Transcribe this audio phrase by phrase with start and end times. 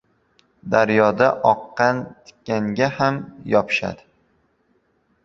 [0.75, 1.99] •Daryoda oqqan
[2.31, 3.21] tikanga ham
[3.55, 4.09] yopishadi.